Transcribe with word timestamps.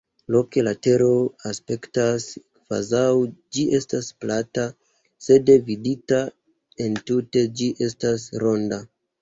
Loke 0.33 0.61
la 0.67 0.71
Tero 0.85 1.09
aspektas 1.49 2.23
kvazaŭ 2.39 3.03
ĝi 3.57 3.67
estas 3.81 4.09
plata, 4.25 4.65
sed 5.27 5.55
vidita 5.71 6.23
entute 6.89 7.47
ĝi 7.61 7.73
estas 7.91 8.29
ronda. 8.47 8.85